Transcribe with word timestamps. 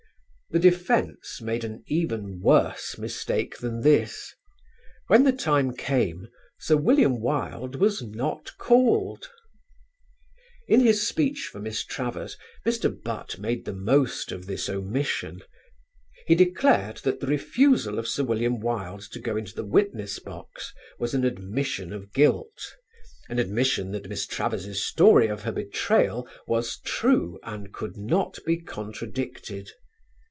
The 0.53 0.59
defence 0.59 1.39
made 1.41 1.63
an 1.63 1.81
even 1.87 2.41
worse 2.41 2.97
mistake 2.97 3.59
than 3.59 3.79
this. 3.83 4.35
When 5.07 5.23
the 5.23 5.31
time 5.31 5.73
came, 5.73 6.27
Sir 6.59 6.75
William 6.75 7.21
Wilde 7.21 7.77
was 7.77 8.01
not 8.01 8.51
called. 8.57 9.29
In 10.67 10.81
his 10.81 11.07
speech 11.07 11.47
for 11.49 11.61
Miss 11.61 11.85
Travers, 11.85 12.35
Mr. 12.65 12.93
Butt 13.01 13.39
made 13.39 13.63
the 13.63 13.71
most 13.71 14.33
of 14.33 14.45
this 14.45 14.67
omission. 14.67 15.39
He 16.27 16.35
declared 16.35 16.97
that 17.05 17.21
the 17.21 17.27
refusal 17.27 17.97
of 17.97 18.05
Sir 18.05 18.25
William 18.25 18.59
Wilde 18.59 19.03
to 19.13 19.21
go 19.21 19.37
into 19.37 19.55
the 19.55 19.63
witness 19.63 20.19
box 20.19 20.73
was 20.99 21.13
an 21.13 21.23
admission 21.23 21.93
of 21.93 22.11
guilt; 22.11 22.75
an 23.29 23.39
admission 23.39 23.93
that 23.93 24.09
Miss 24.09 24.27
Travers' 24.27 24.81
story 24.83 25.27
of 25.27 25.43
her 25.43 25.53
betrayal 25.53 26.27
was 26.45 26.77
true 26.83 27.39
and 27.43 27.71
could 27.71 27.95
not 27.95 28.37
be 28.45 28.59
contradicted. 28.59 29.71